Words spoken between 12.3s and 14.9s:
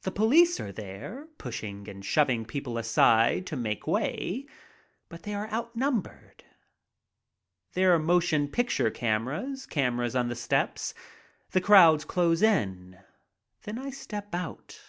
in. Then I step out.